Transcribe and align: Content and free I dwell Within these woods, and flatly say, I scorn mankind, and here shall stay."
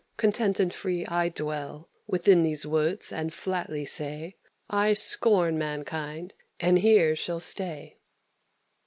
Content 0.17 0.59
and 0.59 0.73
free 0.73 1.05
I 1.05 1.29
dwell 1.29 1.87
Within 2.07 2.41
these 2.41 2.65
woods, 2.65 3.11
and 3.11 3.31
flatly 3.31 3.85
say, 3.85 4.35
I 4.67 4.93
scorn 4.95 5.59
mankind, 5.59 6.33
and 6.59 6.79
here 6.79 7.15
shall 7.15 7.39
stay." 7.39 7.99